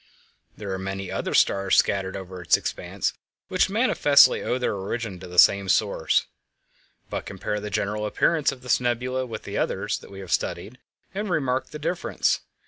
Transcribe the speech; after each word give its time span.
There 0.57 0.73
are 0.73 0.79
many 0.79 1.11
other 1.11 1.35
stars 1.35 1.75
scattered 1.77 2.17
over 2.17 2.41
its 2.41 2.57
expanse 2.57 3.13
which 3.49 3.69
manifestly 3.69 4.41
owe 4.41 4.57
their 4.57 4.73
origin 4.73 5.19
to 5.19 5.27
the 5.27 5.37
same 5.37 5.69
source. 5.69 6.25
But 7.11 7.27
compare 7.27 7.59
the 7.59 7.69
general 7.69 8.07
appearance 8.07 8.51
of 8.51 8.63
this 8.63 8.79
nebula 8.81 9.27
with 9.27 9.43
the 9.43 9.59
others 9.59 9.99
that 9.99 10.09
we 10.09 10.19
have 10.21 10.31
studied, 10.31 10.79
and 11.13 11.29
remark 11.29 11.67
the 11.67 11.77
difference. 11.77 12.39